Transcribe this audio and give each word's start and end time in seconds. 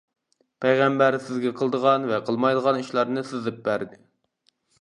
پەيغەمبەر 0.63 1.17
سىزگە 1.25 1.51
قىلىدىغان 1.59 2.09
ۋە 2.13 2.21
قىلمايدىغان 2.31 2.83
ئىشلارنى 2.85 3.27
سىزىپ 3.33 3.63
بەردى. 3.69 4.05